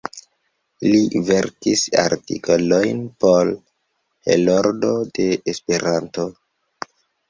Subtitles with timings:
[0.87, 3.55] Li verkis artikolojn por
[4.33, 6.31] "Heroldo de Esperanto.